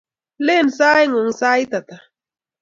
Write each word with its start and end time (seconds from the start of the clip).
Len 0.45 0.65
saing'ung' 0.77 1.37
sait 1.39 1.73
ata? 1.79 1.97